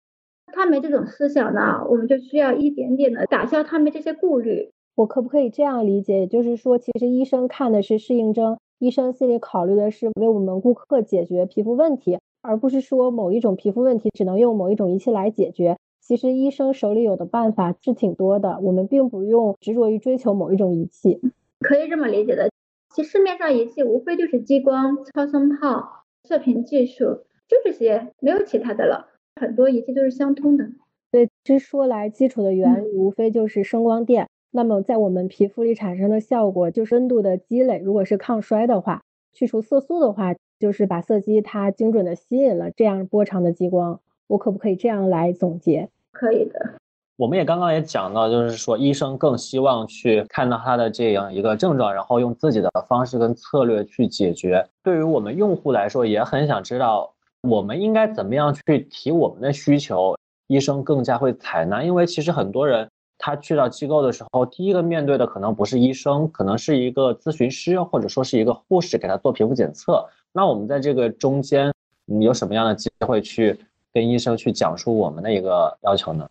[0.46, 4.70] 他们这种思想呢，我们就需要一点点的打消他们这些顾虑。
[4.96, 6.20] 我可不可以这样理解？
[6.20, 15.76] 也就是说，其实医生看的是适应症，医生心里考虑的是为我们顾客解决皮肤问题，而不是说某一种皮肤问题只能用某一种仪器来解决。
[16.00, 21.20] 其实医生手里有的办法是挺多的，我们并不用执着于追求某一种仪器。
[21.60, 22.50] 可以这么理解的，
[22.94, 26.04] 其实市面上仪器无非就是激光、超声炮。
[26.28, 27.04] 射频技术
[27.48, 29.08] 就这些，没有其他的了。
[29.40, 30.66] 很多仪器都是相通的。
[31.10, 34.28] 对，其实说来，基础的原理无非就是声光电。
[34.56, 37.78] 那么在我们皮肤里产生的效果就是温度的积累。
[37.78, 43.98] 如果是抗衰的话，去除色素的话，就是把色基它精准的吸引了这样波长的激光。
[44.28, 45.88] 我可不可以这样来总结？
[46.12, 46.74] 可以的。
[47.16, 54.64] 我们也刚刚也讲到，就是说医生更希望去看到他的这样一个症状，然后用自己的方式跟策略去解决。
[54.84, 57.12] 对于我们用户来说，也很想知道
[57.42, 60.16] 我们应该怎么样去提我们的需求，
[60.46, 61.82] 医生更加会采纳。
[61.82, 62.88] 因为其实很多人
[63.18, 70.06] 他去到机构的时候，第一个面对的可能不是医生，可能是一个咨询师或者说是一个护士给他做皮肤检测。
[70.32, 71.72] 那我们在这个中间，
[72.04, 73.58] 你有什么样的机会去
[73.92, 76.28] 跟医生去讲述我们的一个要求呢？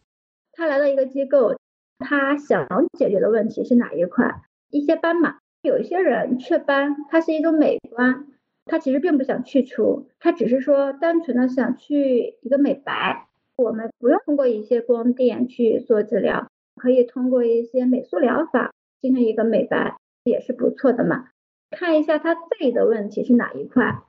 [0.51, 1.55] 他来到一个机构，
[1.99, 2.67] 他想
[2.97, 4.41] 解决的问题是哪一块？
[4.69, 8.27] 一些斑嘛，有一些人雀斑，它是一种美观，
[8.65, 13.27] 他其实并不想去除，他只是说单纯的想去一个美白。
[13.55, 18.71] 我们不用通过一些光电去做治疗，可以通过一些美素疗法
[19.01, 21.27] 进行一个美白，也是不错的嘛。
[21.71, 24.01] 看一下他自己的问题是哪一块。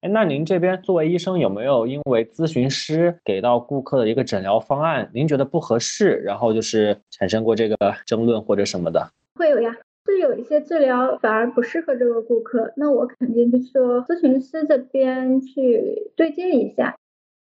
[0.00, 9.08] 哎，那您这边作为医生，有没有因为咨询师给到顾客的一个诊疗方案，您觉得不合适，然后就是产生过这个争论或者什么的？
[9.36, 16.96] 会有呀，是有一些治疗反而不适合这个顾客，那我肯定就说咨询师这边去对接一下，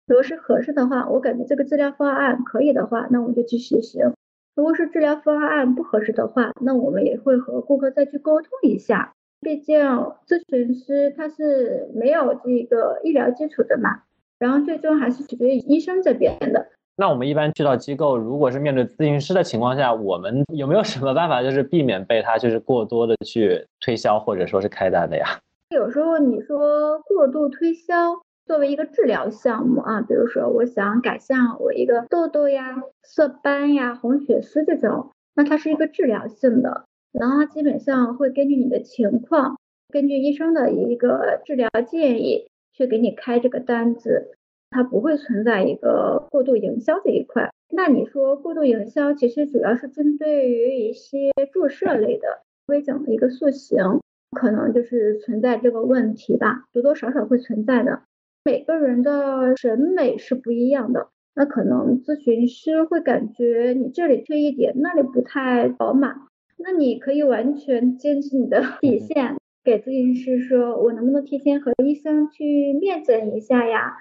[0.05, 4.11] 如果是合适的话，我感觉这个治疗方案可以的话，那我们就去实行；
[4.55, 9.13] 如果是治疗方案不合适的话，那我们也会和顾客再去沟通一下。
[9.39, 9.79] 毕竟
[10.27, 14.03] 咨询师他是没有这个医疗基础的嘛，
[14.37, 16.67] 然后最终还是取决于医生这边的。
[16.97, 25.25] 那我们一般去到机构，如果是面对咨询师的情况下，我们有没有什么办法，就是避免被他就是过多的去推销或者说是开单的呀？
[25.69, 28.13] 有时候你说过度推销，
[28.45, 36.85] 作为一个治疗项目啊，比如说我想改善我一个痘痘呀、色斑呀、红血丝这种，那它是一个治疗性的。
[37.11, 39.57] 然后它基本上会根据你的情况，
[39.89, 44.37] 根据医生的一个治疗建议去给你开这个单子，
[44.69, 47.51] 它不会存在一个过度营销这一块。
[47.73, 58.01] 那你说过度营销，其实主要是针对于一些注射类的微整的一个塑形，可能就是存在这个问题吧，多多少少会存在的。
[58.43, 66.21] 每个人的审美是不一样的，那可能咨询师会感觉你这里缺一点，那里不太饱满。
[66.57, 73.97] 那你可以完全坚持你的 底线，给咨询师说，我能不能提前和医生去面诊一下呀？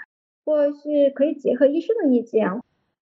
[0.46, 2.48] 或是可以结合医生的意见，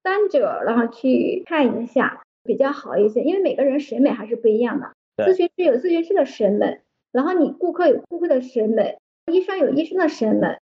[0.02, 4.90] 三者然后去看一下比较好一些，因为每个人审美还是不一样的。
[5.24, 6.80] 咨询师有咨询师的审美，
[7.12, 8.98] 然后你顾客有顾客的审美，
[9.32, 10.58] 医生有医生的审美。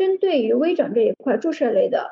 [0.00, 2.10] 针对于微整这一块注射类的，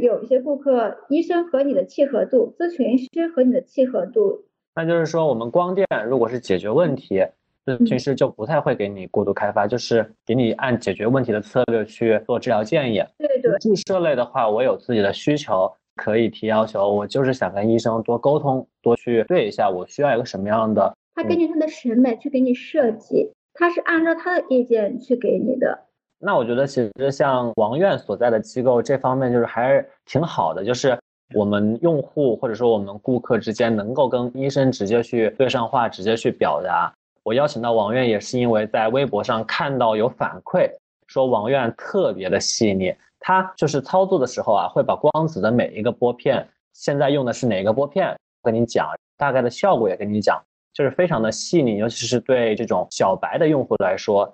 [0.00, 4.44] 有一些顾客医生和你的契合度，咨询师和你的契合度。
[4.76, 7.20] 那就是说，我们光电如果是解决问题，
[7.64, 13.02] 咨询师就不太会给你过度开发，就是给你按解决问题的策略去做治疗建议。
[13.18, 13.58] 对对。
[13.58, 16.88] 注射类的话，我有自己的需求，可以提要求。
[16.88, 20.96] 我就是想跟医生多沟通，多去对一下，我需要一个什么样的。
[21.16, 25.85] 他根据他的审美去给你设计，他是按照他的意见去给你的。
[26.26, 30.98] 那我觉得，其实像王院所在的机构这方面，就是还是挺好的，就是。
[31.34, 36.94] 我们用户或者说我们顾客之间能够跟医生直接去对上话，直接去表达。
[37.24, 40.70] 我邀请到王院也是因为在微博上看到有反馈，
[41.08, 42.94] 说王院特别的细腻。
[43.18, 50.40] 他就是操作的时候啊，会把光子的每一个拨片，现在用的是哪个拨片，跟你讲大概的效果也跟你讲，
[50.72, 51.78] 就是非常的细腻。
[51.78, 54.32] 尤其是对这种小白的用户来说，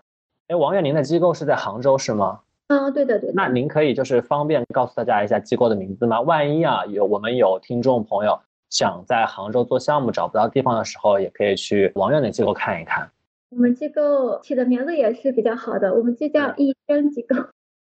[0.53, 2.39] 哎，王院您的机构是在杭州是吗？
[2.67, 3.33] 啊，对的，对的。
[3.35, 6.21] 那您可以就是方便告诉大家一下机构的名字吗？
[6.21, 8.39] 万一啊有我们有听众朋友
[8.69, 13.11] 想在杭州做项目找不到地方的时候，也可以去王院的机构看一看。
[13.49, 17.35] 我们机构起的名字也是比较好的，我们就叫益生机构，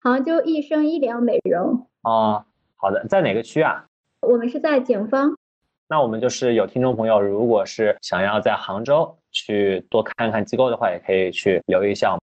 [0.01, 1.85] 杭州益生医疗美容。
[2.03, 2.45] 啊，
[2.77, 3.83] 好的，在哪个区啊？
[4.21, 5.35] 我们是在景芳。
[5.89, 12.17] 那我们就是有听众朋友，如果是想要在杭州去多看看机构的话，也可以去留意一下。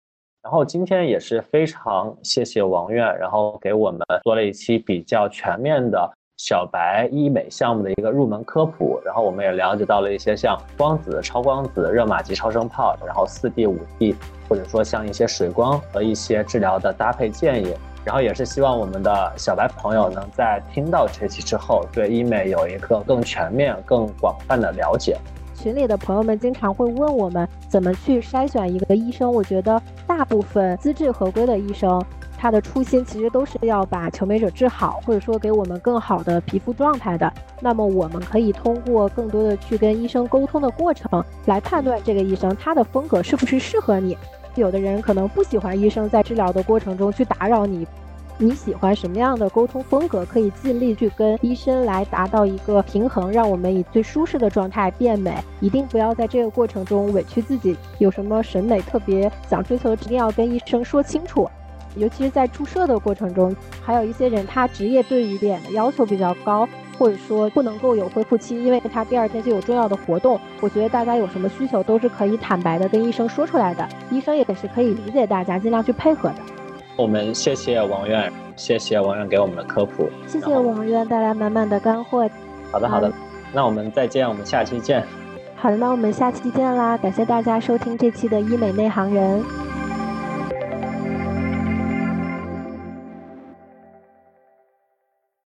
[0.43, 9.01] 然后今天也是非常谢谢王院，然后给我们做了一期比较全面的小白医美项目的一个入门科普。
[9.05, 14.15] 然后我们也了解到了一些像光子、超光子、热玛吉超声炮，然后四 D、五 D，
[14.49, 17.75] 或者说像一些水光和一些治疗的搭配建议。
[18.05, 25.19] 然后也是希望我们的小白朋友能在听到这期之后，对医美有一个更全面、更广泛的了解。
[25.61, 29.31] 群里的朋友们经常会问我们怎么去筛选一个医生。
[29.31, 32.01] 我觉得大部分资质合规的医生，
[32.37, 37.33] 他的初心其实都是要把求美者治好，或者说给我们更好的皮肤状态的。
[37.61, 44.17] 那么我们可以通过更多的去跟医生沟通的过程，来判断这个医生他的风格是不是适合你。
[44.55, 47.87] 有的人可能不喜欢医生在治疗的过程中去打扰你。
[48.41, 50.25] 你喜欢什么样的沟通风格？
[50.25, 55.37] 可以尽力去跟医生来达到一个平衡，让我们以最舒适的状态变美。
[55.59, 57.77] 一定不要在这个过程中委屈自己。
[57.99, 61.51] 有什么审美特别想追求的，一定要跟医生说清楚。
[61.97, 70.39] 尤其是在注射的过程中，还有一些人他职业对于脸的要求比较高，或者说不能够有恢复期，因为他第二天就有重要的活动。
[70.61, 76.37] 我觉得大家有什么需求都是可以坦白的跟医生说出来的，医生也是可以理解大家，尽量去配合的。
[76.99, 82.29] 我们谢谢王院，谢谢王院给我们的科普，谢谢王院带来满满的干货。
[82.73, 83.09] 好的好的，
[83.53, 85.07] 那我们再见，我们下期见。
[85.55, 86.99] 好的，那我们下期见啦！
[86.99, 89.41] 感谢大家收听这期的医美内行人。